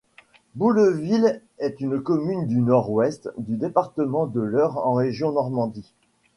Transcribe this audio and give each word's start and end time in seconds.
Boulleville 0.55 1.43
est 1.59 1.79
une 1.79 2.01
commune 2.01 2.47
du 2.47 2.59
nord-ouest 2.59 3.29
du 3.37 3.55
département 3.55 4.25
de 4.25 4.41
l'Eure 4.41 4.79
en 4.79 4.95
région 4.95 5.31
Normandie. 5.31 5.93